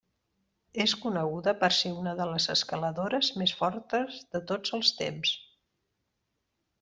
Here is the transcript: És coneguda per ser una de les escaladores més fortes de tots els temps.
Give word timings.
És 0.85 0.93
coneguda 1.01 1.53
per 1.63 1.69
ser 1.79 1.91
una 1.97 2.15
de 2.21 2.25
les 2.31 2.47
escaladores 2.55 3.29
més 3.41 3.53
fortes 3.63 4.17
de 4.37 4.41
tots 4.53 4.75
els 4.79 4.91
temps. 5.05 5.35